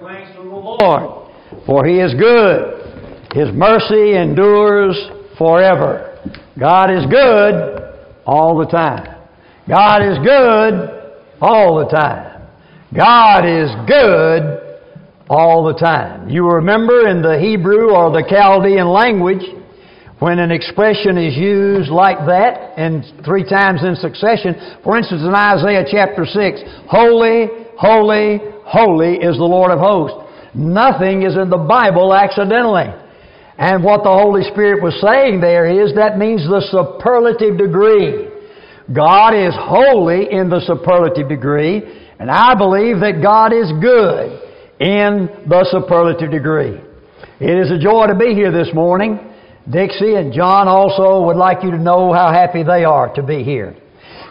[0.00, 1.32] thanks to the Lord,
[1.66, 2.80] for He is good.
[3.32, 4.96] His mercy endures
[5.38, 6.18] forever.
[6.58, 7.94] God is good
[8.26, 9.16] all the time.
[9.68, 12.48] God is good all the time.
[12.94, 14.80] God is good
[15.28, 16.28] all the time.
[16.28, 19.42] You remember in the Hebrew or the Chaldean language,
[20.18, 25.32] when an expression is used like that and three times in succession, for instance in
[25.32, 26.60] Isaiah chapter 6,
[26.90, 27.46] Holy,
[27.78, 28.40] Holy,
[28.70, 30.16] Holy is the Lord of hosts.
[30.54, 32.86] Nothing is in the Bible accidentally.
[33.58, 38.30] And what the Holy Spirit was saying there is that means the superlative degree.
[38.94, 41.82] God is holy in the superlative degree,
[42.18, 44.38] and I believe that God is good
[44.78, 46.80] in the superlative degree.
[47.40, 49.18] It is a joy to be here this morning.
[49.68, 53.42] Dixie and John also would like you to know how happy they are to be
[53.42, 53.76] here.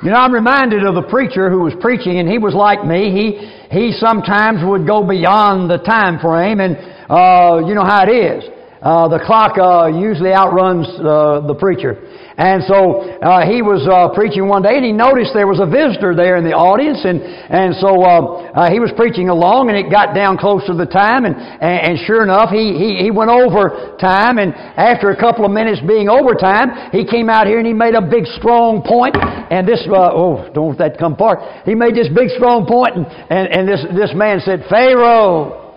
[0.02, 3.12] You know, I'm reminded of the preacher who was preaching, and he was like me.
[3.12, 6.77] He he sometimes would go beyond the time frame, and
[7.12, 8.48] uh, you know how it is.
[8.82, 11.99] Uh, the clock uh, usually outruns uh, the preacher.
[12.40, 15.68] And so uh, he was uh, preaching one day, and he noticed there was a
[15.68, 19.91] visitor there in the audience, and and so uh, he was preaching along, and it
[19.91, 23.27] got down close to the time, and and, and sure enough, he, he he went
[23.27, 27.59] over time, and after a couple of minutes being over time, he came out here
[27.59, 31.68] and he made a big strong point, and this oh don't let that come apart.
[31.68, 35.76] He made this big strong point, and and, and this this man said Pharaoh.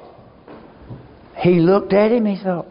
[1.42, 2.26] He looked at him.
[2.26, 2.70] He thought,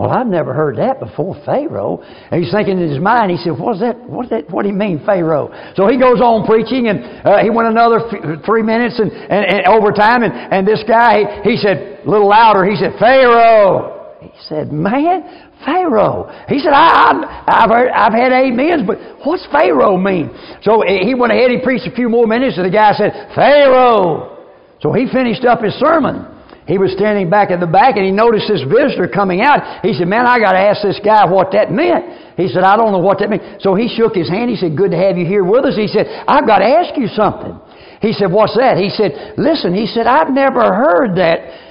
[0.00, 2.00] well, I've never heard that before, Pharaoh.
[2.00, 4.74] And he's thinking in his mind, he said, what's that, what's that, what do you
[4.74, 5.52] mean, Pharaoh?
[5.76, 9.44] So he goes on preaching, and uh, he went another f- three minutes and, and,
[9.44, 12.96] and over time, and, and this guy, he, he said, a little louder, he said,
[12.98, 14.16] Pharaoh.
[14.22, 16.32] He said, man, Pharaoh.
[16.48, 18.96] He said, I, have heard, I've had amens, but
[19.28, 20.32] what's Pharaoh mean?
[20.62, 24.48] So he went ahead, he preached a few more minutes, and the guy said, Pharaoh.
[24.80, 26.39] So he finished up his sermon.
[26.66, 29.82] He was standing back in the back and he noticed this visitor coming out.
[29.82, 32.36] He said, Man, I got to ask this guy what that meant.
[32.36, 33.62] He said, I don't know what that meant.
[33.62, 34.50] So he shook his hand.
[34.50, 35.74] He said, Good to have you here with us.
[35.76, 37.58] He said, I've got to ask you something.
[38.00, 38.76] He said, What's that?
[38.76, 41.68] He said, Listen, he said, I've never heard that.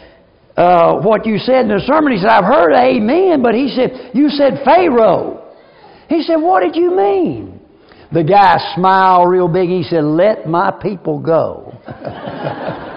[0.60, 4.12] Uh, what you said in the sermon, he said, I've heard amen, but he said,
[4.14, 5.56] You said Pharaoh.
[6.10, 7.62] He said, What did you mean?
[8.12, 9.70] The guy smiled real big.
[9.70, 11.78] He said, Let my people go.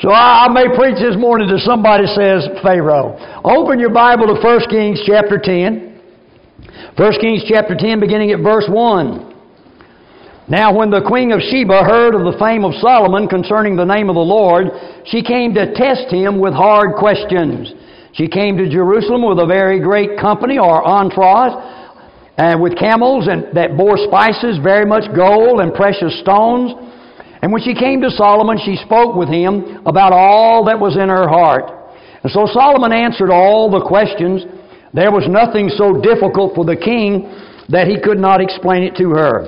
[0.00, 3.20] So I, I may preach this morning to somebody says Pharaoh.
[3.44, 6.00] Open your Bible to 1 Kings chapter 10.
[6.96, 9.28] 1 Kings chapter 10 beginning at verse 1.
[10.48, 14.08] Now when the queen of Sheba heard of the fame of Solomon concerning the name
[14.08, 14.72] of the Lord,
[15.04, 17.68] she came to test him with hard questions.
[18.14, 21.52] She came to Jerusalem with a very great company or entourage,
[22.38, 26.72] and with camels and that bore spices, very much gold and precious stones.
[27.42, 31.08] And when she came to Solomon, she spoke with him about all that was in
[31.08, 31.72] her heart.
[32.22, 34.44] And so Solomon answered all the questions.
[34.92, 37.32] There was nothing so difficult for the king
[37.70, 39.46] that he could not explain it to her.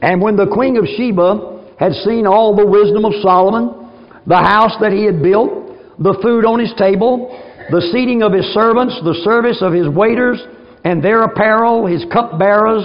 [0.00, 3.90] And when the queen of Sheba had seen all the wisdom of Solomon,
[4.26, 7.28] the house that he had built, the food on his table,
[7.70, 10.40] the seating of his servants, the service of his waiters,
[10.84, 12.84] and their apparel, his cupbearers,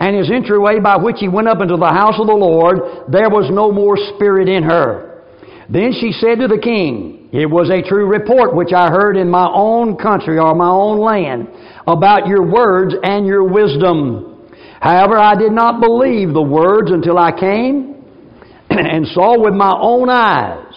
[0.00, 3.28] and his entryway by which he went up into the house of the Lord, there
[3.28, 5.24] was no more spirit in her.
[5.68, 9.28] Then she said to the king, It was a true report which I heard in
[9.28, 11.48] my own country or my own land
[11.86, 14.48] about your words and your wisdom.
[14.80, 18.04] However, I did not believe the words until I came
[18.70, 20.72] and saw with my own eyes.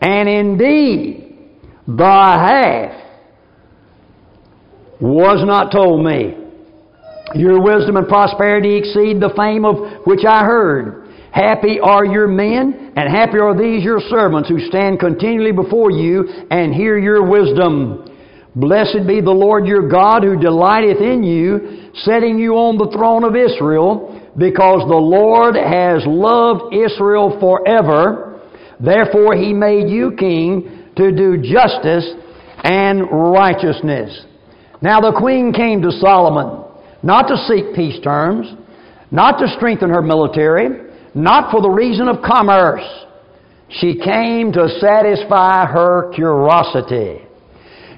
[0.00, 1.36] And indeed,
[1.86, 3.00] the half
[5.00, 6.36] was not told me.
[7.34, 11.08] Your wisdom and prosperity exceed the fame of which I heard.
[11.32, 16.24] Happy are your men, and happy are these your servants who stand continually before you
[16.50, 18.04] and hear your wisdom.
[18.56, 23.22] Blessed be the Lord your God who delighteth in you, setting you on the throne
[23.22, 28.40] of Israel, because the Lord has loved Israel forever.
[28.80, 32.10] Therefore he made you king to do justice
[32.64, 34.26] and righteousness.
[34.82, 36.69] Now the queen came to Solomon
[37.02, 38.46] not to seek peace terms,
[39.10, 42.84] not to strengthen her military, not for the reason of commerce.
[43.68, 47.22] She came to satisfy her curiosity.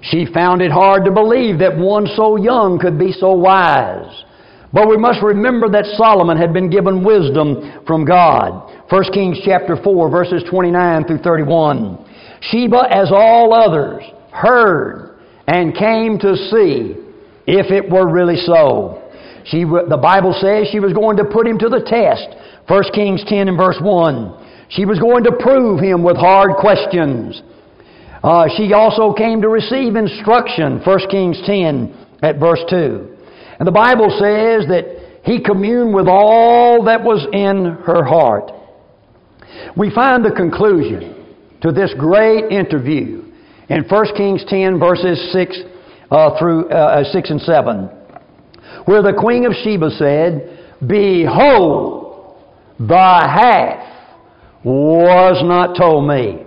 [0.03, 4.25] She found it hard to believe that one so young could be so wise.
[4.73, 8.71] But we must remember that Solomon had been given wisdom from God.
[8.91, 12.05] 1 Kings chapter 4 verses 29 through 31.
[12.51, 14.03] Sheba, as all others,
[14.33, 17.02] heard and came to see
[17.47, 19.03] if it were really so.
[19.45, 22.29] She, the Bible says she was going to put him to the test.
[22.69, 24.69] 1 Kings 10 and verse 1.
[24.71, 27.43] She was going to prove him with hard questions.
[28.23, 33.17] Uh, she also came to receive instruction, 1 Kings 10 at verse 2.
[33.59, 38.51] And the Bible says that he communed with all that was in her heart.
[39.77, 43.25] We find the conclusion to this great interview
[43.69, 45.59] in 1 Kings 10 verses 6
[46.13, 47.89] uh, through uh, 6 and 7,
[48.85, 52.37] where the Queen of Sheba said, Behold,
[52.79, 53.81] the half
[54.63, 56.45] was not told me.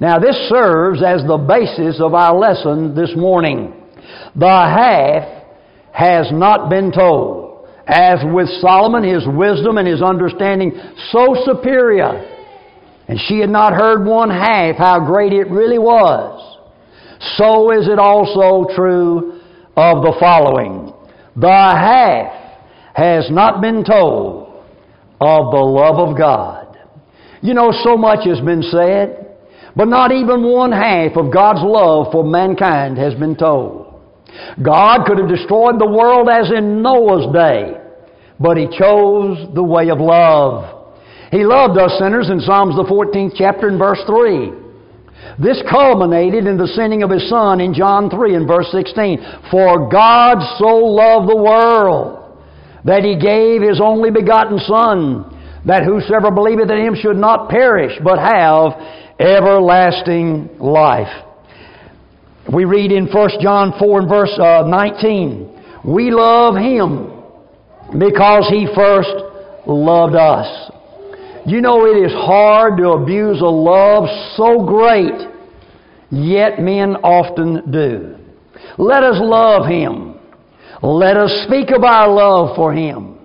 [0.00, 3.74] Now this serves as the basis of our lesson this morning.
[4.34, 5.44] The half
[5.92, 7.68] has not been told.
[7.86, 10.72] As with Solomon, his wisdom and his understanding
[11.10, 12.24] so superior,
[13.08, 16.51] and she had not heard one half how great it really was
[17.36, 19.40] so is it also true
[19.76, 20.92] of the following.
[21.36, 22.32] The half
[22.94, 24.64] has not been told
[25.20, 26.76] of the love of God.
[27.40, 29.38] You know, so much has been said,
[29.74, 34.00] but not even one half of God's love for mankind has been told.
[34.62, 37.78] God could have destroyed the world as in Noah's day,
[38.38, 40.90] but He chose the way of love.
[41.30, 44.61] He loved us sinners in Psalms the 14th chapter and verse 3.
[45.38, 49.48] This culminated in the sending of His Son in John 3 and verse 16.
[49.50, 52.38] For God so loved the world
[52.84, 57.92] that He gave His only begotten Son, that whosoever believeth in Him should not perish,
[58.04, 58.72] but have
[59.18, 61.12] everlasting life.
[62.52, 67.22] We read in 1 John 4 and verse uh, 19, We love Him
[67.98, 69.14] because He first
[69.66, 70.72] loved us.
[71.44, 74.04] You know it is hard to abuse a love
[74.36, 75.28] so great,
[76.10, 78.16] yet men often do.
[78.78, 80.20] Let us love Him.
[80.82, 83.18] Let us speak of our love for Him.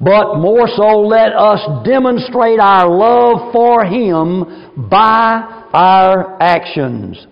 [0.00, 7.26] But more so, let us demonstrate our love for Him by our actions.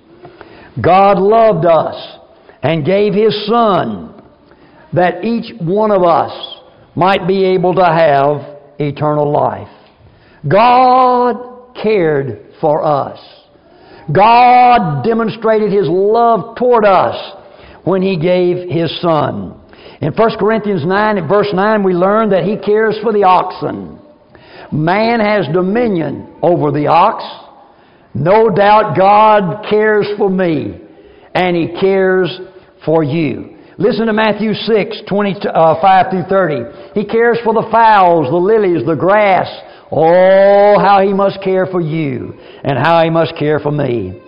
[0.83, 2.19] God loved us
[2.63, 4.23] and gave His Son
[4.93, 6.61] that each one of us
[6.95, 9.69] might be able to have eternal life.
[10.47, 13.19] God cared for us.
[14.13, 17.37] God demonstrated His love toward us
[17.85, 19.61] when He gave His Son.
[20.01, 23.99] In 1 Corinthians 9, verse 9, we learn that He cares for the oxen.
[24.71, 27.25] Man has dominion over the ox.
[28.15, 30.81] No doubt God cares for me,
[31.35, 32.41] and He cares
[32.85, 33.57] for you.
[33.79, 36.95] Listen to Matthew 6, 25 uh, through 30.
[36.95, 39.47] He cares for the fowls, the lilies, the grass,
[39.91, 44.21] Oh, how He must care for you and how He must care for me.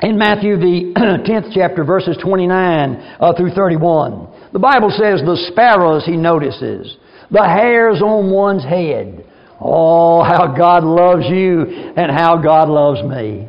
[0.00, 0.92] In Matthew, the
[1.26, 6.96] 10th chapter, verses 29 uh, through 31, the Bible says, The sparrows He notices,
[7.30, 9.24] the hairs on one's head.
[9.58, 11.62] Oh, how God loves you
[11.96, 13.48] and how God loves me.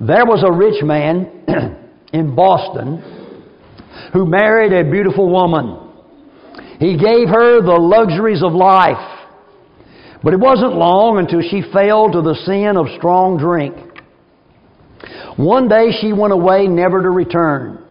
[0.00, 1.44] There was a rich man
[2.12, 3.02] in Boston
[4.12, 5.78] who married a beautiful woman.
[6.78, 9.11] He gave her the luxuries of life.
[10.22, 13.74] But it wasn't long until she fell to the sin of strong drink.
[15.36, 17.84] One day she went away never to return.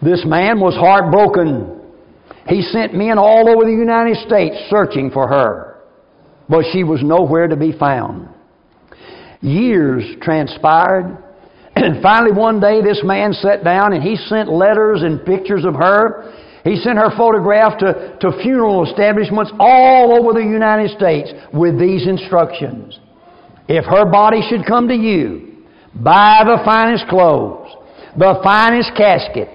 [0.00, 1.80] This man was heartbroken.
[2.48, 5.76] He sent men all over the United States searching for her,
[6.48, 8.28] but she was nowhere to be found.
[9.42, 11.22] Years transpired,
[11.76, 15.74] and finally one day this man sat down and he sent letters and pictures of
[15.74, 16.32] her
[16.64, 22.06] he sent her photograph to, to funeral establishments all over the United States with these
[22.06, 23.00] instructions.
[23.68, 25.64] If her body should come to you,
[25.94, 27.74] buy the finest clothes,
[28.16, 29.48] the finest casket,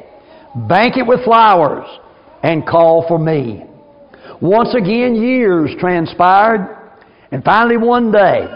[0.67, 1.87] bank it with flowers,
[2.43, 3.63] and call for me.
[4.41, 6.91] Once again, years transpired,
[7.31, 8.47] and finally one day,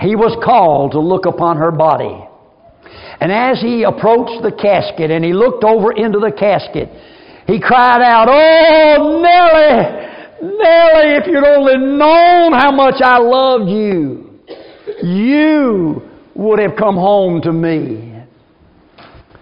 [0.00, 2.28] he was called to look upon her body.
[3.20, 6.88] And as he approached the casket and he looked over into the casket,
[7.46, 14.40] he cried out, Oh, Nellie, Nellie, if you'd only known how much I loved you,
[15.02, 16.02] you
[16.34, 18.10] would have come home to me.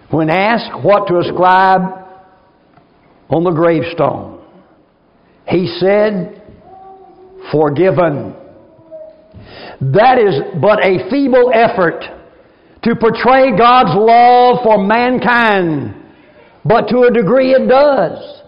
[0.09, 1.81] When asked what to ascribe
[3.29, 4.43] on the gravestone,
[5.47, 6.41] he said,
[7.51, 8.35] Forgiven.
[9.81, 12.03] That is but a feeble effort
[12.83, 16.00] to portray God's love for mankind
[16.65, 18.41] but to a degree it does.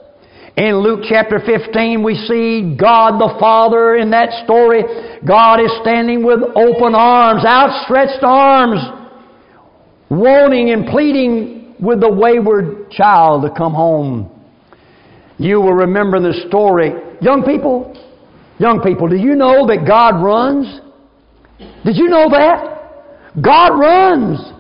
[0.55, 4.83] In Luke chapter 15, we see God the Father in that story.
[5.25, 8.79] God is standing with open arms, outstretched arms,
[10.11, 14.29] wanting and pleading with the wayward child to come home.
[15.39, 16.91] You will remember the story.
[17.19, 17.97] Young people,
[18.59, 20.81] young people, do you know that God runs?
[21.83, 23.41] Did you know that?
[23.41, 24.52] God runs.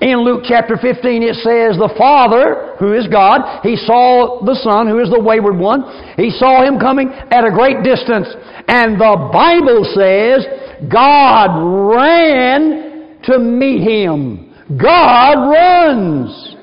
[0.00, 4.86] In Luke chapter 15 it says, The Father, who is God, He saw the Son,
[4.86, 5.82] who is the wayward one.
[6.16, 8.28] He saw Him coming at a great distance.
[8.68, 10.46] And the Bible says,
[10.86, 11.58] God
[11.90, 14.54] ran to meet Him.
[14.80, 16.54] God runs.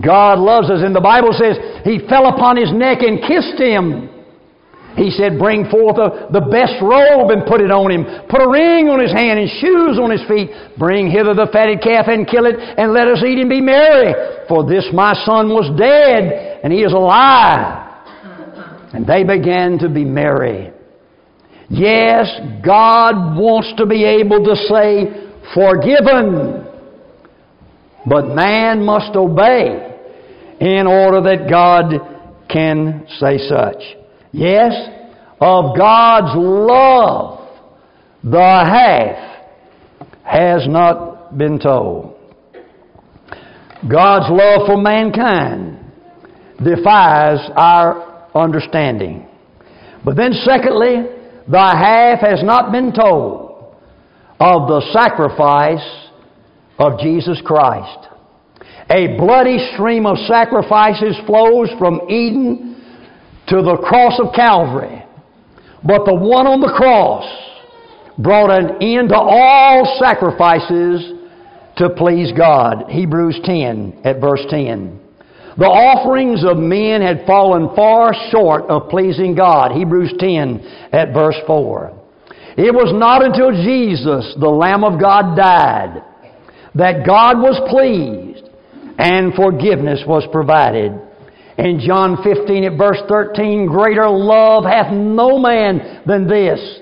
[0.00, 0.82] God loves us.
[0.84, 4.19] And the Bible says, He fell upon His neck and kissed Him.
[4.96, 8.04] He said, Bring forth a, the best robe and put it on him.
[8.28, 10.50] Put a ring on his hand and shoes on his feet.
[10.78, 14.12] Bring hither the fatted calf and kill it, and let us eat and be merry.
[14.48, 17.86] For this my son was dead, and he is alive.
[18.92, 20.72] And they began to be merry.
[21.68, 22.26] Yes,
[22.64, 26.66] God wants to be able to say, Forgiven.
[28.06, 29.86] But man must obey
[30.60, 31.92] in order that God
[32.48, 33.99] can say such.
[34.32, 34.72] Yes,
[35.40, 37.48] of God's love,
[38.22, 39.30] the half
[40.24, 42.16] has not been told.
[43.90, 45.78] God's love for mankind
[46.62, 49.26] defies our understanding.
[50.04, 51.06] But then, secondly,
[51.48, 53.74] the half has not been told
[54.38, 56.08] of the sacrifice
[56.78, 58.08] of Jesus Christ.
[58.90, 62.69] A bloody stream of sacrifices flows from Eden
[63.50, 65.04] to the cross of Calvary.
[65.84, 67.26] But the one on the cross
[68.18, 71.12] brought an end to all sacrifices
[71.76, 72.88] to please God.
[72.88, 74.98] Hebrews 10 at verse 10.
[75.58, 79.72] The offerings of men had fallen far short of pleasing God.
[79.72, 81.98] Hebrews 10 at verse 4.
[82.56, 86.04] It was not until Jesus, the Lamb of God, died
[86.74, 88.48] that God was pleased
[88.98, 90.92] and forgiveness was provided.
[91.58, 96.80] In John 15 at verse 13, greater love hath no man than this,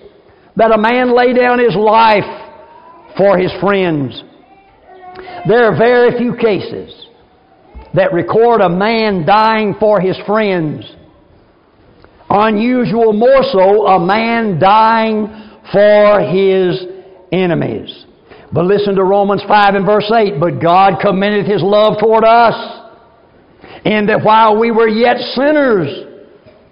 [0.57, 2.25] that a man lay down his life
[3.17, 4.23] for his friends.
[5.49, 7.07] There are very few cases
[7.95, 10.85] that record a man dying for his friends.
[12.31, 15.27] Unusual more so, a man dying
[15.73, 16.85] for his
[17.33, 18.05] enemies.
[18.53, 20.41] But listen to Romans 5 and verse 8.
[20.41, 22.78] But God commended His love toward us
[23.85, 26.05] in that while we were yet sinners,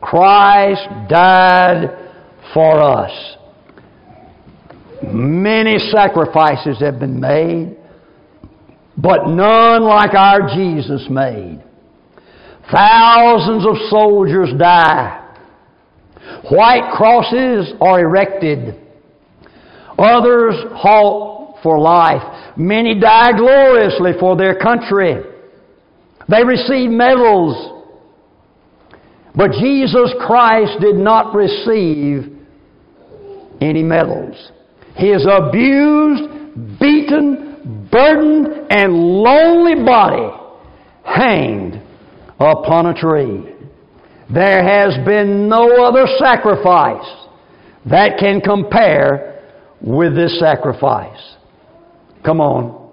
[0.01, 1.89] Christ died
[2.53, 3.37] for us.
[5.03, 7.77] Many sacrifices have been made,
[8.97, 11.63] but none like our Jesus made.
[12.73, 15.23] Thousands of soldiers die.
[16.51, 18.75] White crosses are erected.
[19.99, 22.57] Others halt for life.
[22.57, 25.23] Many die gloriously for their country.
[26.29, 27.73] They received medals.
[29.35, 32.37] But Jesus Christ did not receive
[33.61, 34.51] any medals.
[34.97, 40.35] His abused, beaten, burdened, and lonely body
[41.05, 41.83] hanged
[42.41, 43.55] upon a tree.
[44.33, 47.07] There has been no other sacrifice
[47.89, 49.43] that can compare
[49.81, 51.37] with this sacrifice.
[52.25, 52.91] Come on.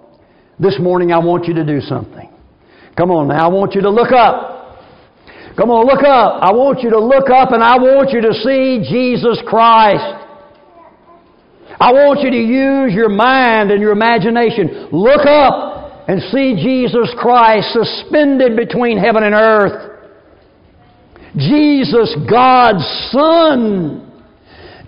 [0.60, 2.30] This morning I want you to do something.
[2.96, 4.54] Come on now, I want you to look up.
[5.56, 6.42] Come on, look up.
[6.42, 10.02] I want you to look up and I want you to see Jesus Christ.
[11.78, 14.90] I want you to use your mind and your imagination.
[14.90, 19.94] Look up and see Jesus Christ suspended between heaven and earth.
[21.36, 24.10] Jesus, God's Son.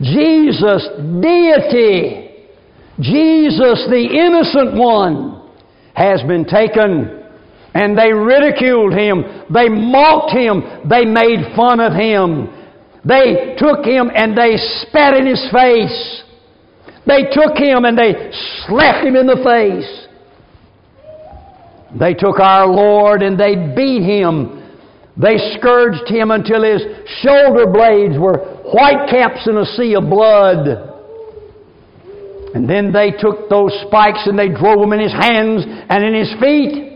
[0.02, 0.82] Jesus,
[1.22, 2.26] deity.
[2.98, 5.48] Jesus, the innocent one,
[5.94, 7.15] has been taken
[7.76, 9.22] and they ridiculed him.
[9.52, 10.62] They mocked him.
[10.88, 12.48] They made fun of him.
[13.04, 16.22] They took him and they spat in his face.
[17.06, 18.32] They took him and they
[18.66, 20.06] slapped him in the face.
[22.00, 24.62] They took our Lord and they beat him.
[25.20, 26.80] They scourged him until his
[27.20, 28.38] shoulder blades were
[28.72, 30.94] white caps in a sea of blood.
[32.54, 36.14] And then they took those spikes and they drove them in his hands and in
[36.14, 36.95] his feet.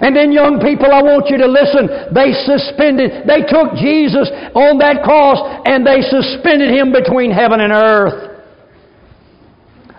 [0.00, 1.88] And then, young people, I want you to listen.
[2.12, 7.72] They suspended, they took Jesus on that cross and they suspended him between heaven and
[7.72, 8.36] earth.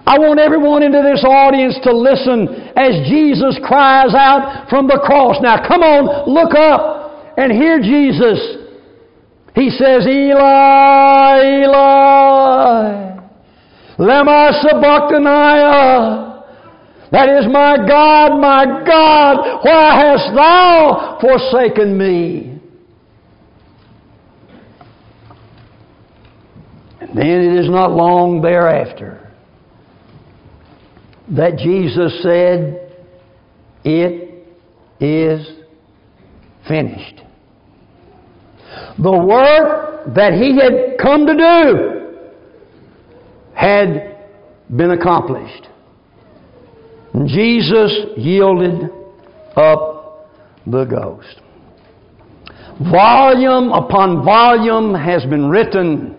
[0.08, 5.36] I want everyone into this audience to listen as Jesus cries out from the cross.
[5.42, 8.40] Now, come on, look up and hear Jesus.
[9.54, 13.20] He says, Eli, Eli,
[14.00, 16.27] lema sabachthani.
[17.12, 22.60] That is, my God, my God, why hast thou forsaken me?
[27.00, 29.28] And then it is not long thereafter
[31.30, 32.94] that Jesus said,
[33.84, 34.46] It
[35.00, 35.48] is
[36.68, 37.22] finished.
[39.00, 41.98] The work that he had come to do
[43.54, 44.18] had
[44.76, 45.68] been accomplished.
[47.18, 48.92] And Jesus yielded
[49.56, 50.30] up
[50.68, 51.42] the ghost.
[52.92, 56.16] Volume upon volume has been written.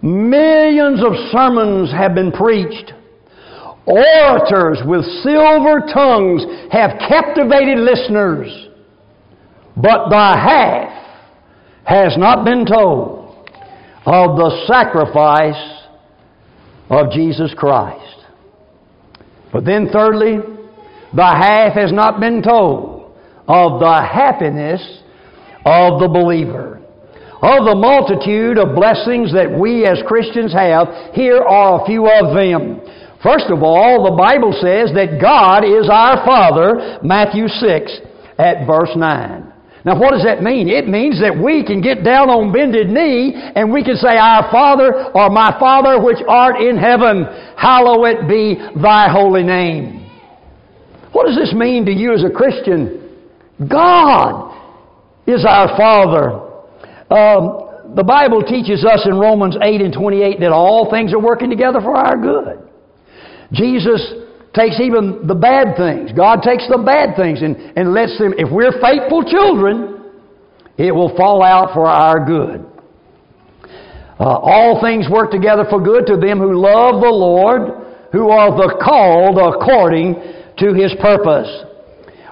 [0.00, 2.94] Millions of sermons have been preached.
[3.84, 8.68] Orators with silver tongues have captivated listeners.
[9.76, 10.92] But the half
[11.84, 13.50] has not been told
[14.06, 15.84] of the sacrifice
[16.88, 18.15] of Jesus Christ.
[19.56, 20.36] But then, thirdly,
[21.14, 23.16] the half has not been told
[23.48, 25.00] of the happiness
[25.64, 26.76] of the believer.
[27.40, 32.36] Of the multitude of blessings that we as Christians have, here are a few of
[32.36, 32.82] them.
[33.22, 37.98] First of all, the Bible says that God is our Father, Matthew 6
[38.36, 39.55] at verse 9.
[39.86, 40.68] Now, what does that mean?
[40.68, 44.50] It means that we can get down on bended knee and we can say, Our
[44.50, 47.22] Father, or my Father which art in heaven,
[47.54, 50.10] hallowed be thy holy name.
[51.12, 53.14] What does this mean to you as a Christian?
[53.62, 54.50] God
[55.24, 56.34] is our Father.
[57.06, 61.48] Um, the Bible teaches us in Romans 8 and 28 that all things are working
[61.48, 62.68] together for our good.
[63.52, 64.02] Jesus
[64.56, 66.10] takes even the bad things.
[66.16, 70.10] God takes the bad things and, and lets them, if we're faithful children,
[70.78, 72.64] it will fall out for our good.
[74.18, 78.50] Uh, all things work together for good to them who love the Lord, who are
[78.56, 80.14] the called according
[80.58, 81.48] to His purpose.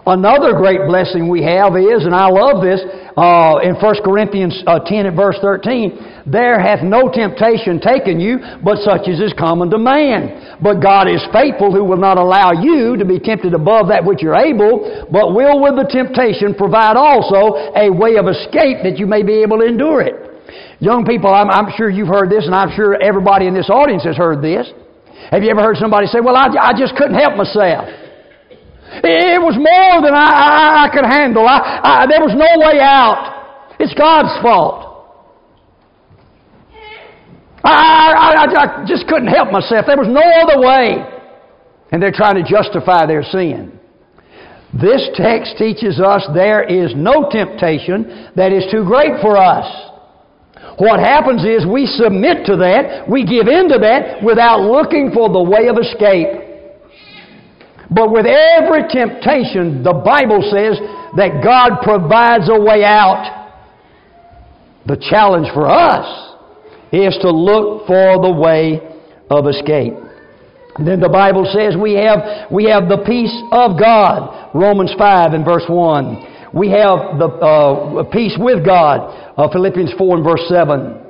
[0.07, 2.85] Another great blessing we have is, and I love this,
[3.17, 8.37] uh, in 1 Corinthians uh, 10 and verse 13, there hath no temptation taken you,
[8.61, 10.61] but such as is common to man.
[10.61, 14.21] But God is faithful, who will not allow you to be tempted above that which
[14.21, 19.07] you're able, but will with the temptation provide also a way of escape that you
[19.07, 20.21] may be able to endure it.
[20.81, 24.05] Young people, I'm, I'm sure you've heard this, and I'm sure everybody in this audience
[24.05, 24.69] has heard this.
[25.31, 28.04] Have you ever heard somebody say, Well, I, I just couldn't help myself?
[29.03, 31.47] It was more than I, I, I could handle.
[31.49, 33.75] I, there was no way out.
[33.81, 34.85] It's God's fault.
[37.65, 39.87] I, just couldn't help myself.
[39.87, 41.03] There was no other way.
[41.91, 43.79] And they're trying to justify their sin.
[44.75, 49.65] This text teaches us there is no temptation that is too great for us.
[50.79, 55.31] What happens is we submit to that, we give in to that without looking for
[55.31, 56.44] the way of escape.
[57.91, 60.79] But with every temptation, the Bible says
[61.17, 63.53] that God provides a way out.
[64.87, 66.07] The challenge for us
[66.93, 68.81] is to look for the way
[69.31, 69.95] of escape.
[70.85, 75.45] Then the Bible says we have, we have the peace of God, Romans 5 and
[75.45, 76.51] verse 1.
[76.53, 81.01] We have the uh, peace with God, uh, Philippians 4 and verse 7.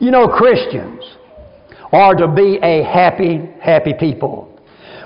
[0.00, 1.02] You know, Christians
[1.92, 4.47] are to be a happy, happy people.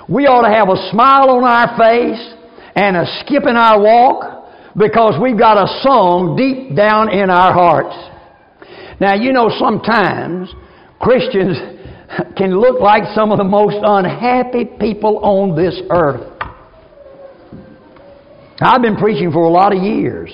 [0.09, 2.19] We ought to have a smile on our face
[2.75, 4.43] and a skip in our walk
[4.75, 7.95] because we've got a song deep down in our hearts.
[8.99, 10.49] Now, you know, sometimes
[10.99, 11.57] Christians
[12.37, 16.29] can look like some of the most unhappy people on this earth.
[18.59, 20.31] I've been preaching for a lot of years.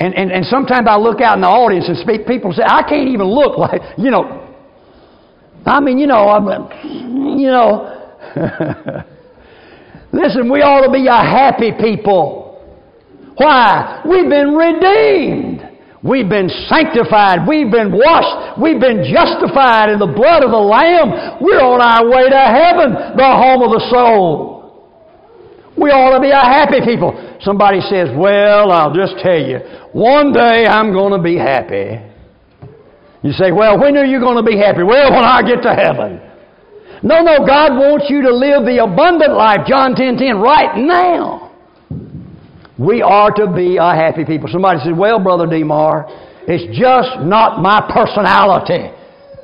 [0.00, 2.82] And, and, and sometimes I look out in the audience and speak, people say, I
[2.82, 4.50] can't even look like, you know,
[5.64, 8.01] I mean, you know, I'm, you know,
[10.12, 12.60] Listen, we ought to be a happy people.
[13.36, 14.02] Why?
[14.04, 15.72] We've been redeemed.
[16.02, 17.46] We've been sanctified.
[17.46, 18.60] We've been washed.
[18.60, 21.38] We've been justified in the blood of the Lamb.
[21.40, 24.52] We're on our way to heaven, the home of the soul.
[25.78, 27.14] We ought to be a happy people.
[27.40, 29.58] Somebody says, Well, I'll just tell you,
[29.92, 32.02] one day I'm going to be happy.
[33.22, 34.82] You say, Well, when are you going to be happy?
[34.82, 36.31] Well, when I get to heaven.
[37.02, 41.50] No, no, God wants you to live the abundant life, John 10 10, right now.
[42.78, 44.48] We are to be a happy people.
[44.50, 46.06] Somebody says, Well, Brother DeMar,
[46.46, 48.90] it's just not my personality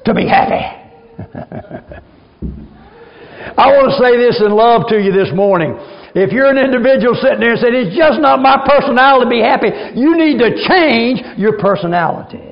[0.07, 0.63] to be happy.
[3.59, 5.75] I want to say this in love to you this morning.
[6.15, 9.43] If you're an individual sitting there and saying, It's just not my personality to be
[9.43, 12.48] happy, you need to change your personality.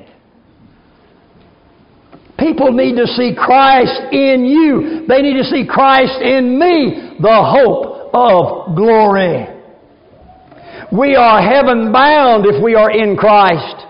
[2.37, 5.05] People need to see Christ in you.
[5.07, 9.47] They need to see Christ in me, the hope of glory.
[10.91, 13.85] We are heaven bound if we are in Christ.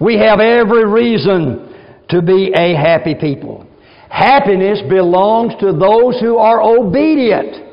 [0.00, 1.74] We have every reason
[2.10, 3.66] to be a happy people.
[4.08, 7.70] Happiness belongs to those who are obedient.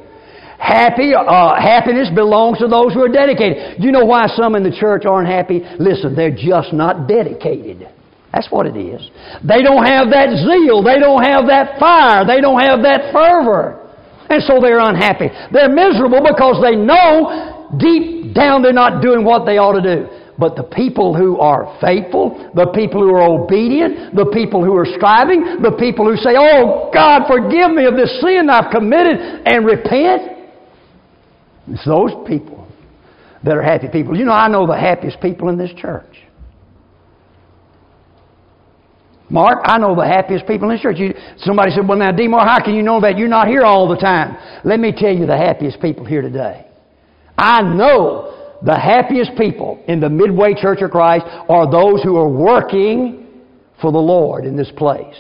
[0.58, 3.82] Happy, uh, happiness belongs to those who are dedicated.
[3.82, 5.62] You know why some in the church aren't happy?
[5.80, 7.88] Listen, they're just not dedicated.
[8.34, 9.02] That's what it is.
[9.42, 10.84] They don't have that zeal.
[10.84, 12.26] They don't have that fire.
[12.26, 13.90] They don't have that fervor.
[14.30, 15.30] And so they're unhappy.
[15.52, 20.08] They're miserable because they know deep down they're not doing what they ought to do.
[20.38, 24.86] But the people who are faithful, the people who are obedient, the people who are
[24.86, 29.66] striving, the people who say, Oh God, forgive me of this sin I've committed and
[29.66, 30.38] repent,
[31.68, 32.68] it's those people
[33.44, 34.18] that are happy people.
[34.18, 36.29] You know, I know the happiest people in this church.
[39.30, 40.98] Mark, I know the happiest people in this church.
[40.98, 42.28] You, somebody said, Well, now, D.
[42.28, 43.18] Mark, how can you know that?
[43.18, 44.36] You're not here all the time.
[44.66, 46.66] Let me tell you the happiest people here today.
[47.38, 52.28] I know the happiest people in the Midway Church of Christ are those who are
[52.28, 53.28] working
[53.82, 55.16] for the Lord in this place.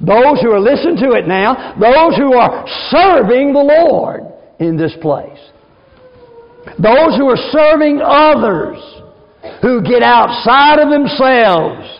[0.00, 4.22] Those who are listening to it now, those who are serving the Lord
[4.58, 5.38] in this place.
[6.82, 8.78] Those who are serving others,
[9.62, 11.93] who get outside of themselves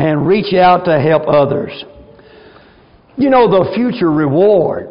[0.00, 1.84] and reach out to help others.
[3.18, 4.88] You know, the future reward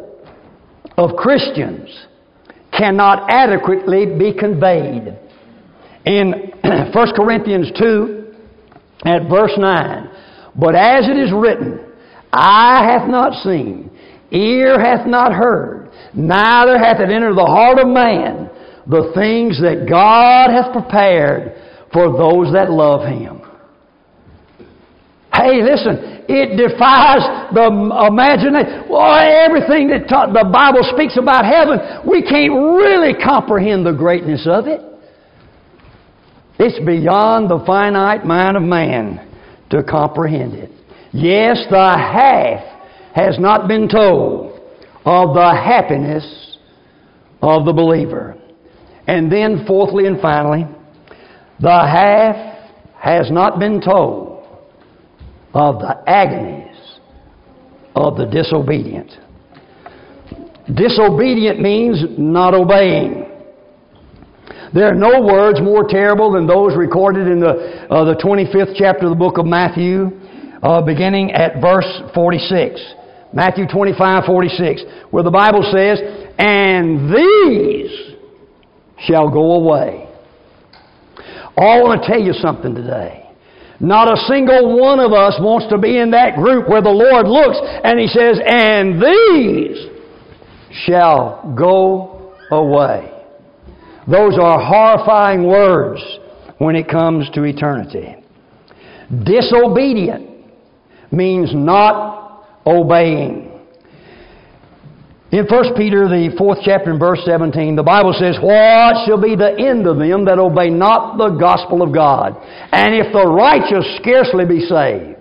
[0.96, 1.88] of Christians
[2.72, 5.18] cannot adequately be conveyed.
[6.06, 6.52] In
[6.92, 8.34] 1 Corinthians 2,
[9.04, 10.10] at verse 9,
[10.54, 11.92] but as it is written,
[12.32, 13.90] eye hath not seen,
[14.30, 18.48] ear hath not heard, neither hath it entered the heart of man
[18.86, 21.56] the things that God hath prepared
[21.92, 23.39] for those that love Him.
[25.42, 27.24] Hey, listen, it defies
[27.54, 27.66] the
[28.08, 28.84] imagination.
[28.90, 34.46] Well, everything that ta- the Bible speaks about heaven, we can't really comprehend the greatness
[34.46, 34.80] of it.
[36.58, 39.26] It's beyond the finite mind of man
[39.70, 40.70] to comprehend it.
[41.12, 42.60] Yes, the half
[43.14, 44.60] has not been told
[45.06, 46.58] of the happiness
[47.40, 48.36] of the believer.
[49.06, 50.66] And then, fourthly and finally,
[51.60, 52.36] the half
[52.98, 54.29] has not been told
[55.54, 56.76] of the agonies
[57.94, 59.10] of the disobedient.
[60.74, 63.26] Disobedient means not obeying.
[64.72, 69.06] There are no words more terrible than those recorded in the, uh, the 25th chapter
[69.06, 70.10] of the book of Matthew,
[70.62, 72.80] uh, beginning at verse 46.
[73.32, 76.00] Matthew 25, 46, where the Bible says,
[76.38, 78.16] And these
[79.06, 80.08] shall go away.
[81.56, 83.19] Oh, I want to tell you something today.
[83.80, 87.26] Not a single one of us wants to be in that group where the Lord
[87.26, 89.88] looks and He says, and these
[90.86, 93.10] shall go away.
[94.06, 96.02] Those are horrifying words
[96.58, 98.16] when it comes to eternity.
[99.24, 100.44] Disobedient
[101.10, 103.49] means not obeying.
[105.32, 109.36] In 1 Peter, the fourth chapter and verse 17, the Bible says, What shall be
[109.36, 112.34] the end of them that obey not the gospel of God?
[112.72, 115.16] And if the righteous scarcely be saved,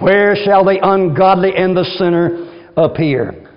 [0.00, 3.50] where shall the ungodly and the sinner appear?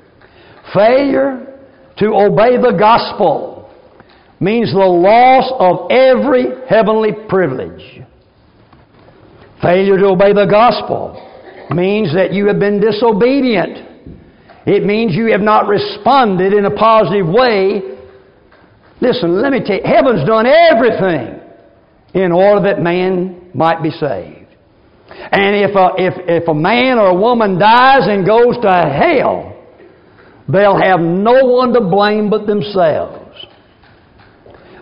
[0.73, 1.57] Failure
[1.99, 3.71] to obey the gospel
[4.41, 8.03] means the loss of every heavenly privilege.
[9.61, 11.15] Failure to obey the gospel
[11.71, 13.86] means that you have been disobedient
[14.67, 17.81] it means you have not responded in a positive way.
[18.99, 21.39] Listen, let me tell you, heaven's done everything
[22.13, 24.51] in order that man might be saved.
[25.09, 29.55] And if a, if, if a man or a woman dies and goes to hell,
[30.49, 33.23] they'll have no one to blame but themselves.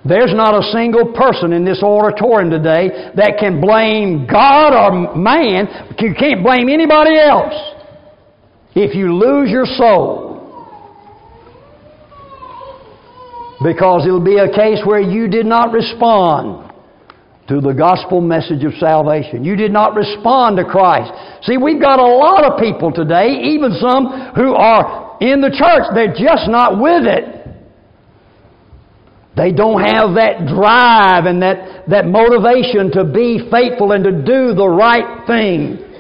[0.04, 5.94] There's not a single person in this auditorium today that can blame God or man.
[6.00, 7.75] You can't blame anybody else
[8.76, 10.36] if you lose your soul,
[13.64, 16.72] because it'll be a case where you did not respond
[17.48, 19.44] to the gospel message of salvation.
[19.44, 21.12] You did not respond to Christ.
[21.44, 25.88] See, we've got a lot of people today, even some who are in the church,
[25.94, 27.36] they're just not with it.
[29.38, 34.56] They don't have that drive and that, that motivation to be faithful and to do
[34.56, 35.95] the right thing.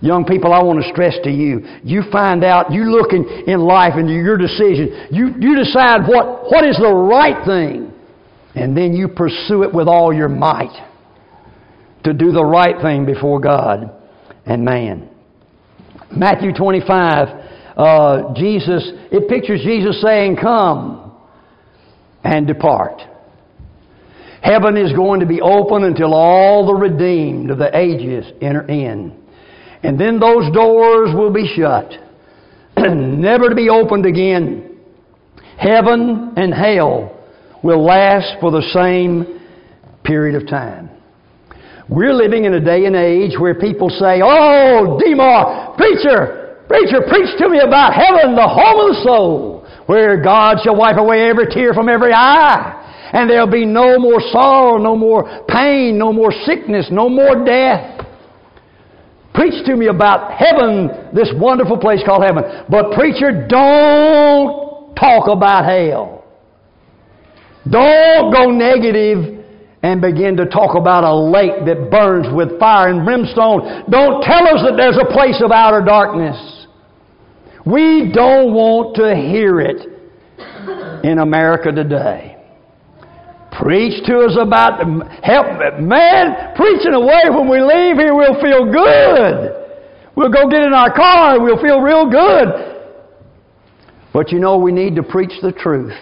[0.00, 3.60] Young people, I want to stress to you, you find out, you look in, in
[3.60, 7.92] life and your decision, you, you decide what, what is the right thing,
[8.54, 10.76] and then you pursue it with all your might
[12.04, 13.90] to do the right thing before God
[14.46, 15.10] and man.
[16.10, 17.28] Matthew 25,
[17.76, 21.12] uh, Jesus, it pictures Jesus saying, Come
[22.22, 23.02] and depart.
[24.42, 29.27] Heaven is going to be open until all the redeemed of the ages enter in.
[29.82, 31.92] And then those doors will be shut,
[32.76, 34.76] never to be opened again.
[35.56, 37.14] Heaven and hell
[37.62, 39.40] will last for the same
[40.04, 40.90] period of time.
[41.88, 47.38] We're living in a day and age where people say, Oh, Demar, preacher, preacher, preach
[47.38, 51.46] to me about heaven, the home of the soul, where God shall wipe away every
[51.46, 52.74] tear from every eye.
[53.12, 58.04] And there'll be no more sorrow, no more pain, no more sickness, no more death.
[59.38, 62.42] Preach to me about heaven, this wonderful place called heaven.
[62.68, 66.24] But preacher, don't talk about hell.
[67.70, 69.44] Don't go negative
[69.84, 73.84] and begin to talk about a lake that burns with fire and brimstone.
[73.88, 76.66] Don't tell us that there's a place of outer darkness.
[77.64, 79.86] We don't want to hear it
[81.04, 82.37] in America today.
[83.52, 84.80] Preach to us about
[85.24, 89.58] help man preaching away when we leave here we'll feel good.
[90.14, 92.78] We'll go get in our car, and we'll feel real good.
[94.12, 95.94] But you know we need to preach the truth.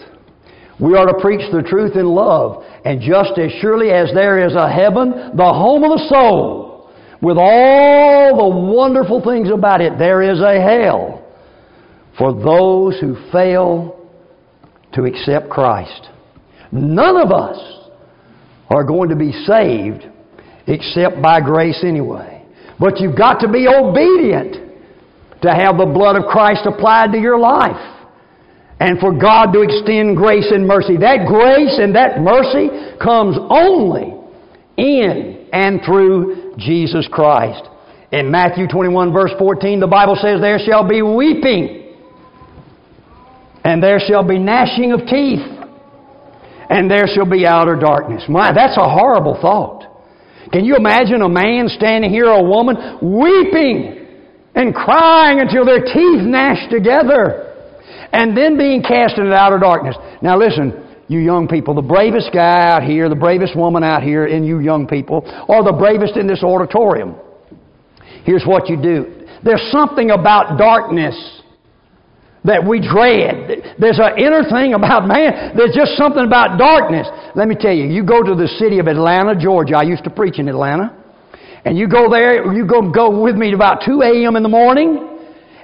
[0.80, 2.64] We are to preach the truth in love.
[2.85, 7.37] And just as surely as there is a heaven, the home of the soul, with
[7.38, 11.24] all the wonderful things about it, there is a hell
[12.18, 14.00] for those who fail
[14.92, 16.09] to accept Christ.
[16.72, 17.59] None of us
[18.68, 20.05] are going to be saved
[20.66, 22.44] except by grace anyway.
[22.79, 24.57] But you've got to be obedient
[25.42, 27.96] to have the blood of Christ applied to your life
[28.81, 30.96] and for God to extend grace and mercy.
[30.98, 32.68] That grace and that mercy
[33.02, 34.14] comes only
[34.76, 37.62] in and through Jesus Christ.
[38.12, 41.94] In Matthew 21 verse 14, the Bible says, There shall be weeping,
[43.64, 45.42] and there shall be gnashing of teeth,
[46.70, 48.24] and there shall be outer darkness.
[48.29, 49.85] My, that's a horrible thought.
[50.52, 54.07] Can you imagine a man standing here, a woman, weeping
[54.55, 57.46] and crying until their teeth gnash together?
[58.12, 59.96] and then being cast into outer darkness.
[60.22, 64.26] Now listen, you young people, the bravest guy out here, the bravest woman out here,
[64.26, 67.16] and you young people, or the bravest in this auditorium.
[68.24, 69.26] Here's what you do.
[69.44, 71.36] There's something about darkness
[72.46, 73.76] that we dread.
[73.78, 75.56] There's an inner thing about man.
[75.56, 77.06] There's just something about darkness.
[77.35, 79.76] Let me tell you, you go to the city of Atlanta, Georgia.
[79.76, 80.94] I used to preach in Atlanta.
[81.64, 84.37] And you go there, you go, go with me about 2 a.m.
[84.37, 85.16] in the morning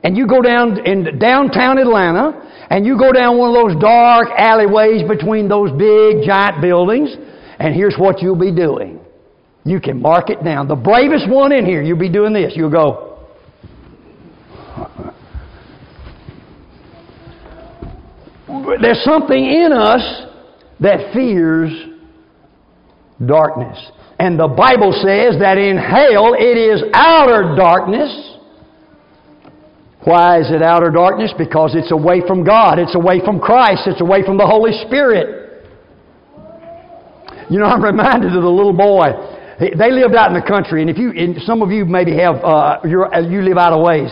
[0.03, 4.29] and you go down in downtown Atlanta and you go down one of those dark
[4.37, 7.15] alleyways between those big giant buildings,
[7.59, 8.99] and here's what you'll be doing.
[9.65, 10.69] You can mark it down.
[10.69, 12.55] The bravest one in here, you'll be doing this.
[12.57, 13.12] You'll go.
[18.81, 20.27] There's something in us
[20.81, 21.71] that fears
[23.25, 23.79] darkness.
[24.19, 28.33] And the Bible says that in hell it is outer darkness
[30.05, 31.33] why is it outer darkness?
[31.39, 32.79] Because it's away from God.
[32.79, 33.83] It's away from Christ.
[33.87, 35.65] It's away from the Holy Spirit.
[37.49, 39.11] You know, I'm reminded of the little boy.
[39.61, 42.37] They lived out in the country, and if you, and some of you maybe have,
[42.43, 44.11] uh, you live out of ways,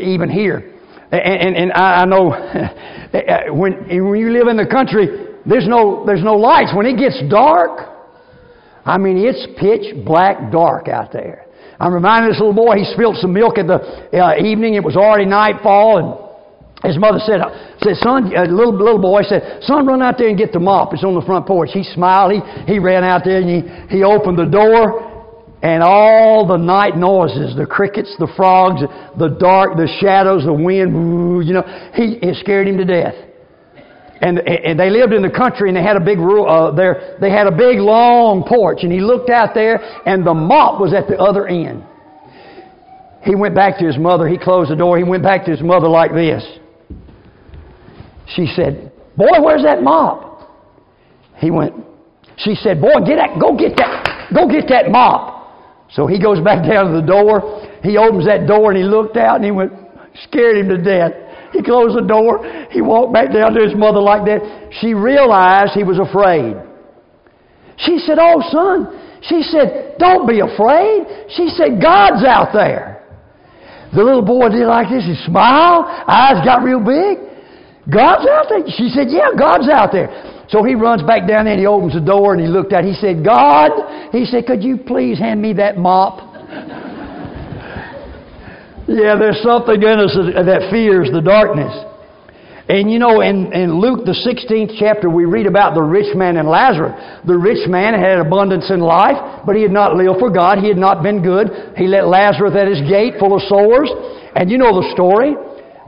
[0.00, 0.71] even here.
[1.12, 2.30] And, and, and I know
[3.54, 6.72] when, when you live in the country, there's no, there's no lights.
[6.74, 7.90] When it gets dark,
[8.84, 11.46] I mean, it's pitch black dark out there.
[11.78, 13.76] I'm reminded this little boy, he spilled some milk in the
[14.14, 14.74] uh, evening.
[14.74, 17.40] It was already nightfall, and his mother said,
[17.82, 20.94] said son, a little, little boy said, son, run out there and get the mop.
[20.94, 21.70] It's on the front porch.
[21.72, 22.32] He smiled.
[22.32, 25.11] He, he ran out there and he, he opened the door.
[25.62, 28.80] And all the night noises, the crickets, the frogs,
[29.16, 31.62] the dark, the shadows, the wind, you know,
[31.94, 33.14] he, it scared him to death.
[34.20, 37.30] And, and they lived in the country and they had a big uh, there they
[37.30, 41.08] had a big long porch and he looked out there and the mop was at
[41.08, 41.84] the other end.
[43.24, 45.60] He went back to his mother he closed the door he went back to his
[45.60, 46.46] mother like this.
[48.36, 50.48] She said boy where's that mop?
[51.38, 51.74] He went
[52.36, 55.41] she said boy get that go get that go get that mop
[55.92, 59.16] so he goes back down to the door he opens that door and he looked
[59.16, 59.72] out and he went
[60.24, 61.12] scared him to death
[61.52, 62.40] he closed the door.
[62.70, 64.72] He walked back down to his mother like that.
[64.80, 66.56] She realized he was afraid.
[67.76, 69.20] She said, Oh, son.
[69.22, 71.28] She said, Don't be afraid.
[71.36, 73.04] She said, God's out there.
[73.94, 75.04] The little boy did like this.
[75.04, 75.84] He smiled.
[76.08, 77.20] Eyes got real big.
[77.92, 78.64] God's out there.
[78.72, 80.08] She said, Yeah, God's out there.
[80.48, 82.84] So he runs back down there and he opens the door and he looked out.
[82.84, 86.30] He said, God, he said, could you please hand me that mop?
[88.88, 90.10] Yeah, there's something in us
[90.44, 91.70] that fears the darkness.
[92.68, 96.36] And you know, in, in Luke, the 16th chapter, we read about the rich man
[96.36, 96.94] and Lazarus.
[97.26, 100.58] The rich man had abundance in life, but he had not lived for God.
[100.58, 101.74] He had not been good.
[101.76, 103.90] He let Lazarus at his gate full of sores.
[104.34, 105.34] And you know the story.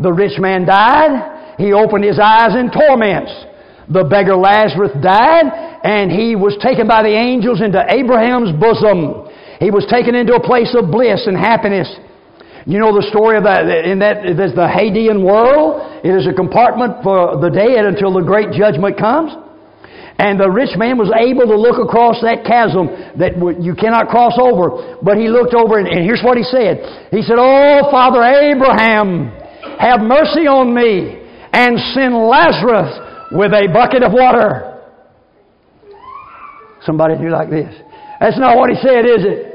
[0.00, 1.56] The rich man died.
[1.58, 3.32] He opened his eyes in torments.
[3.88, 5.44] The beggar Lazarus died,
[5.84, 9.28] and he was taken by the angels into Abraham's bosom.
[9.60, 11.88] He was taken into a place of bliss and happiness.
[12.64, 16.00] You know the story of that, in that, there's the Hadean world.
[16.00, 19.36] It is a compartment for the dead until the great judgment comes.
[20.16, 24.38] And the rich man was able to look across that chasm that you cannot cross
[24.40, 24.96] over.
[25.02, 27.10] But he looked over and, and here's what he said.
[27.10, 29.28] He said, Oh, Father Abraham,
[29.76, 31.20] have mercy on me
[31.52, 32.94] and send Lazarus
[33.34, 34.80] with a bucket of water.
[36.82, 37.74] Somebody do like this.
[38.20, 39.50] That's not what he said, is it?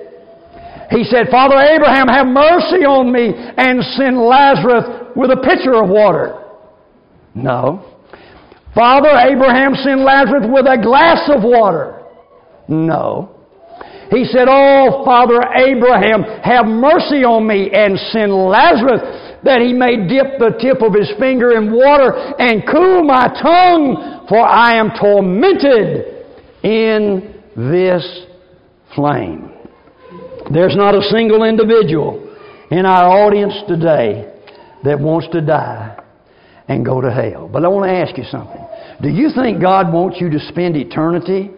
[0.91, 5.89] He said, Father Abraham, have mercy on me and send Lazarus with a pitcher of
[5.89, 6.35] water.
[7.35, 7.85] No.
[8.73, 12.03] Father Abraham, send Lazarus with a glass of water.
[12.67, 13.35] No.
[14.09, 19.95] He said, Oh, Father Abraham, have mercy on me and send Lazarus that he may
[20.07, 24.91] dip the tip of his finger in water and cool my tongue, for I am
[24.99, 26.25] tormented
[26.63, 28.25] in this
[28.95, 29.51] flame.
[30.51, 32.35] There's not a single individual
[32.71, 34.33] in our audience today
[34.83, 36.01] that wants to die
[36.67, 37.49] and go to hell.
[37.51, 38.65] But I want to ask you something.
[39.01, 41.51] Do you think God wants you to spend eternity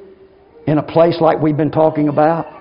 [0.67, 2.61] in a place like we've been talking about?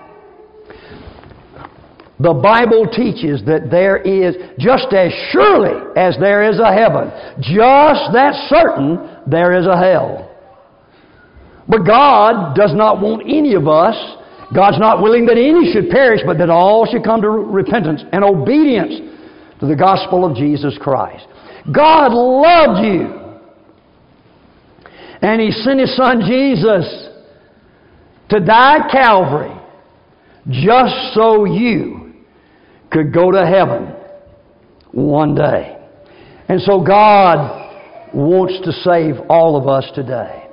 [2.21, 8.13] The Bible teaches that there is, just as surely as there is a heaven, just
[8.13, 10.27] that certain there is a hell.
[11.67, 13.95] But God does not want any of us
[14.53, 18.23] God's not willing that any should perish, but that all should come to repentance and
[18.23, 18.99] obedience
[19.61, 21.25] to the gospel of Jesus Christ.
[21.73, 23.17] God loved you.
[25.21, 27.09] And He sent His Son Jesus
[28.29, 29.55] to die at Calvary
[30.49, 32.00] just so you
[32.91, 33.95] could go to heaven
[34.91, 35.77] one day.
[36.47, 40.47] And so God wants to save all of us today.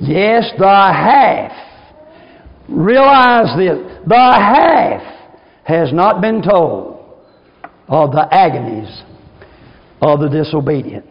[0.00, 1.70] Yes, the half
[2.70, 5.02] Realize this the half
[5.64, 7.18] has not been told
[7.88, 9.02] of the agonies
[10.00, 11.04] of the disobedient.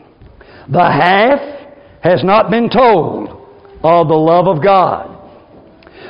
[0.71, 1.39] The half
[2.01, 3.29] has not been told
[3.83, 5.17] of the love of God.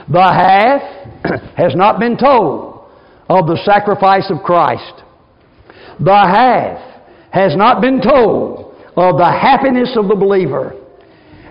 [0.07, 0.81] The half
[1.57, 2.68] has not been told
[3.29, 5.03] of the sacrifice of Christ.
[5.99, 10.75] The half has not been told of the happiness of the believer.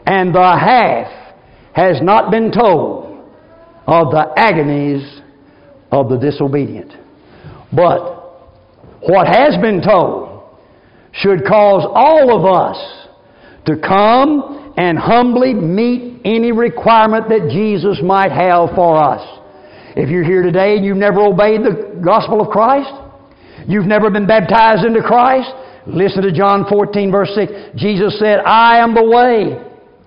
[0.05, 1.35] And the half
[1.73, 3.25] has not been told
[3.87, 5.21] of the agonies
[5.93, 6.93] of the disobedient.
[7.73, 8.19] But
[9.01, 10.43] what has been told
[11.13, 13.09] should cause all of us
[13.67, 19.38] to come and humbly meet any requirement that Jesus might have for us.
[19.99, 22.89] If you're here today and you've never obeyed the gospel of Christ,
[23.67, 25.51] you've never been baptized into Christ,
[25.89, 27.51] listen to John 14, verse 6.
[27.75, 29.59] Jesus said, I am the way,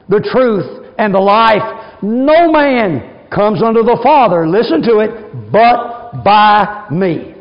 [0.07, 1.99] the truth, and the life.
[2.01, 7.35] No man comes unto the Father, listen to it, but by me.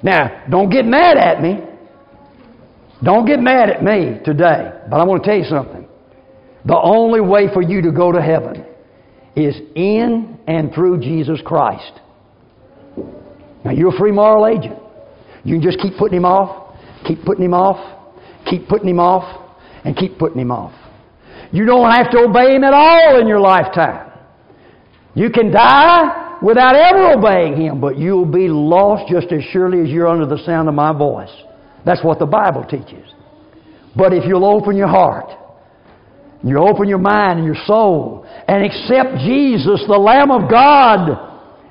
[0.00, 1.58] Now, don't get mad at me.
[3.02, 5.88] Don't get mad at me today, but I want to tell you something.
[6.64, 8.67] The only way for you to go to heaven
[9.36, 12.00] is in and through Jesus Christ.
[13.64, 14.78] Now, you're a free moral agent.
[15.44, 18.10] You can just keep putting him off, keep putting him off,
[18.48, 19.50] keep putting him off,
[19.84, 20.72] and keep putting him off.
[21.52, 24.08] You don't have to obey him at all in your lifetime.
[25.14, 29.88] You can die without ever obeying Him, but you'll be lost just as surely as
[29.88, 31.32] you're under the sound of my voice.
[31.84, 33.04] That's what the Bible teaches.
[33.96, 35.30] But if you'll open your heart,
[36.44, 41.28] you open your mind and your soul, and accept Jesus, the Lamb of God,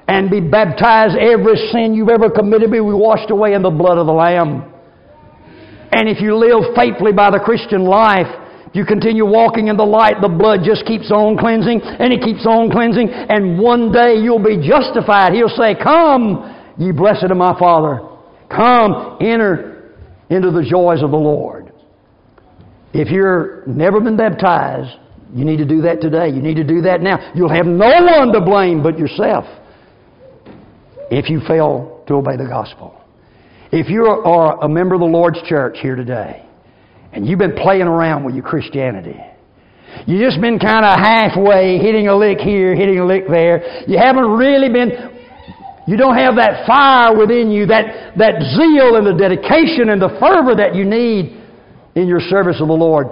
[0.08, 3.98] and be baptized, every sin you've ever committed will be washed away in the blood
[3.98, 4.74] of the Lamb.
[5.92, 8.28] And if you live faithfully by the Christian life,
[8.74, 12.46] you continue walking in the light, the blood just keeps on cleansing and it keeps
[12.46, 15.34] on cleansing, and one day you'll be justified.
[15.34, 18.02] He'll say, Come, ye blessed of my Father.
[18.50, 19.94] Come, enter
[20.30, 21.67] into the joys of the Lord.
[22.94, 24.98] If you're never been baptized,
[25.34, 26.30] you need to do that today.
[26.30, 27.34] You need to do that now.
[27.36, 29.46] You'll have no one to blame but yourself
[31.12, 33.02] if you fail to obey the gospel.
[33.72, 36.46] If you are a member of the Lord's church here today,
[37.12, 39.20] and you've been playing around with your Christianity.
[40.06, 43.84] You've just been kind of halfway, hitting a lick here, hitting a lick there.
[43.88, 44.92] You haven't really been,
[45.88, 50.16] you don't have that fire within you, that, that zeal and the dedication and the
[50.20, 51.42] fervor that you need
[51.98, 53.08] in your service of the Lord.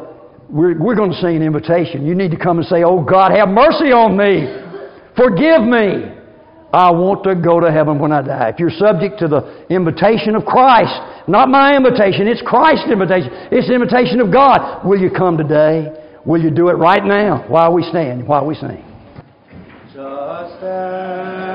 [0.47, 2.05] we're, we're going to sing an invitation.
[2.05, 4.45] You need to come and say, Oh God, have mercy on me.
[5.17, 6.13] Forgive me.
[6.71, 8.49] I want to go to heaven when I die.
[8.49, 10.93] If you're subject to the invitation of Christ,
[11.27, 13.31] not my invitation, it's Christ's invitation.
[13.49, 14.85] It's the invitation of God.
[14.85, 15.89] Will you come today?
[16.25, 18.83] Will you do it right now while we stand, while we sing?
[19.93, 21.54] Just as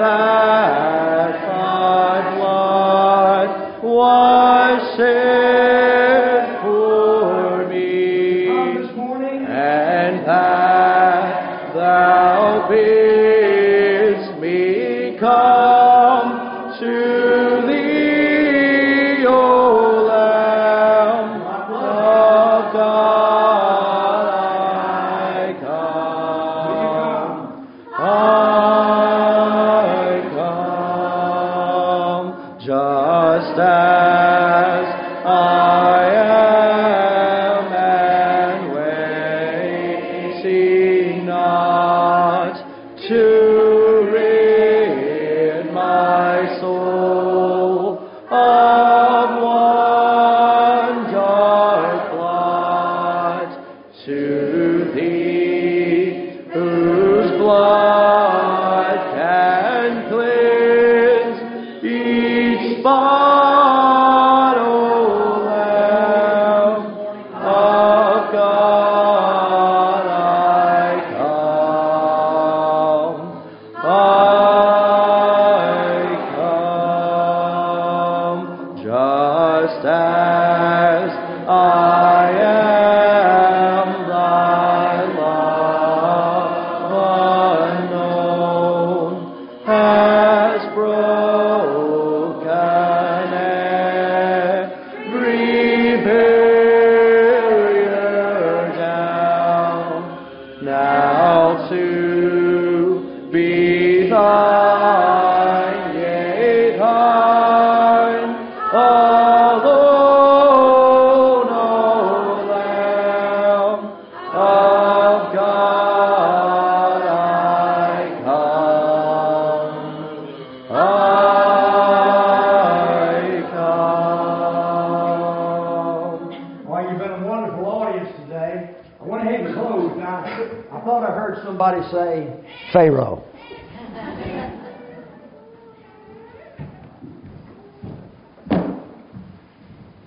[0.00, 0.39] but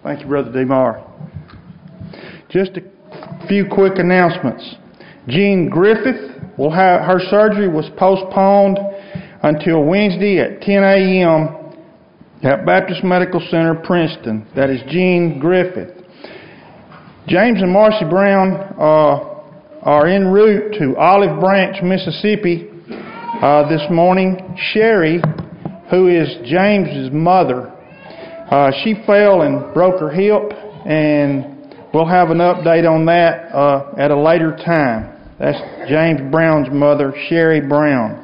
[0.04, 1.01] Thank you, Brother DeMar.
[2.49, 4.76] Just a few quick announcements.
[5.30, 8.80] Jean Griffith will have her surgery was postponed
[9.43, 11.74] until Wednesday at 10 a.m.
[12.43, 14.45] at Baptist Medical Center, Princeton.
[14.58, 16.04] That is Jean Griffith.
[17.26, 22.68] James and Marcy Brown uh, are en route to Olive Branch, Mississippi
[23.41, 24.54] uh, this morning.
[24.74, 25.22] Sherry,
[25.89, 27.72] who is James's mother,
[28.50, 30.52] uh, she fell and broke her hip,
[30.86, 35.10] and we'll have an update on that uh, at a later time.
[35.39, 35.58] That's
[35.89, 38.20] James Brown's mother, Sherry Brown.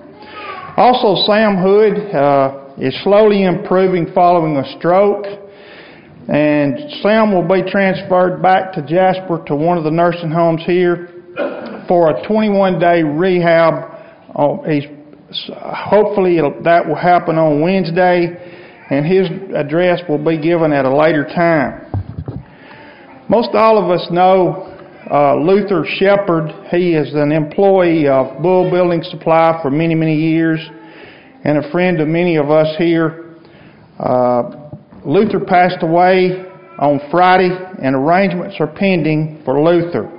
[0.78, 5.26] Also, Sam Hood uh, is slowly improving following a stroke,
[6.28, 11.10] and Sam will be transferred back to Jasper to one of the nursing homes here
[11.88, 13.96] for a 21-day rehab.
[14.36, 14.86] Oh, he's
[15.58, 18.59] hopefully that will happen on Wednesday
[18.90, 21.86] and his address will be given at a later time.
[23.30, 24.66] Most all of us know
[25.12, 26.52] uh, Luther Shepard.
[26.72, 30.60] He is an employee of Bull Building Supply for many, many years
[31.44, 33.36] and a friend of many of us here.
[33.98, 34.70] Uh,
[35.06, 36.46] Luther passed away
[36.80, 37.50] on Friday
[37.82, 40.16] and arrangements are pending for Luther.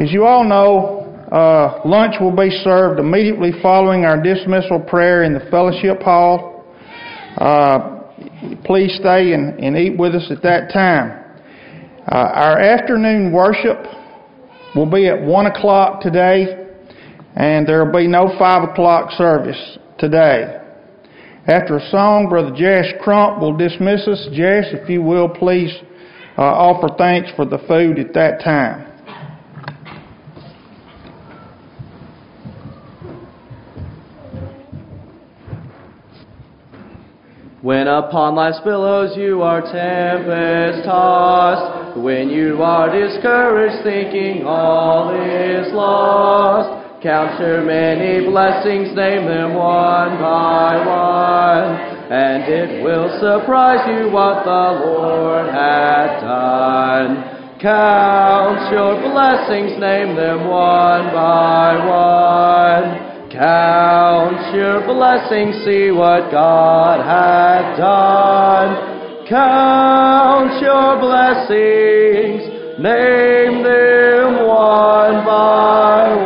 [0.00, 0.98] As you all know,
[1.30, 6.57] uh, lunch will be served immediately following our dismissal prayer in the fellowship hall.
[7.38, 8.00] Uh,
[8.64, 11.24] please stay and, and, eat with us at that time.
[12.10, 13.78] Uh, our afternoon worship
[14.74, 16.66] will be at 1 o'clock today,
[17.36, 20.58] and there will be no 5 o'clock service today.
[21.46, 24.28] After a song, Brother Jash Crump will dismiss us.
[24.32, 25.72] Jash, if you will, please
[26.36, 28.97] uh, offer thanks for the food at that time.
[37.60, 45.72] When upon life's billows you are tempest tossed, when you are discouraged thinking all is
[45.74, 51.78] lost, Count your many blessings, name them one by one,
[52.10, 54.50] and it will surprise you what the
[54.82, 57.58] Lord hath done.
[57.60, 63.17] Count your blessings, name them one by one.
[63.38, 69.28] Count your blessings, see what God hath done.
[69.28, 72.42] Count your blessings,
[72.82, 76.16] name them one by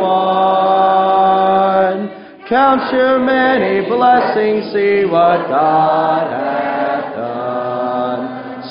[0.71, 2.09] one.
[2.49, 6.52] Count your many blessings, see what God hath done.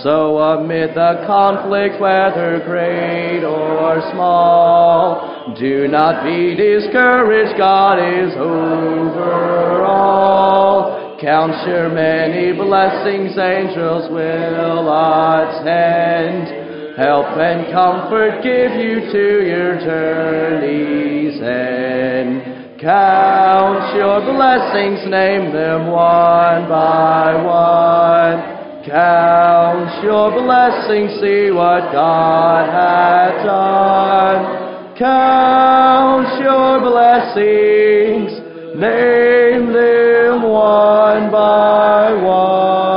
[0.02, 9.84] So amid the conflict, whether great or small, do not be discouraged, God is over
[9.84, 11.16] all.
[11.20, 16.62] Count your many blessings, angels will attend.
[16.98, 22.80] Help and comfort give you to your journey's end.
[22.80, 28.51] Count your blessings, name them one by one.
[28.84, 34.96] Count your blessings, see what God hath done.
[34.98, 38.32] Count your blessings,
[38.76, 42.92] name them one by one.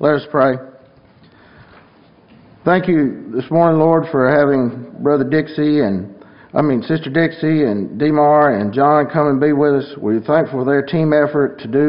[0.00, 0.75] Let us pray.
[2.66, 6.12] Thank you this morning, Lord, for having Brother Dixie and,
[6.52, 9.94] I mean, Sister Dixie and Demar and John come and be with us.
[9.96, 11.84] We're thankful for their team effort to do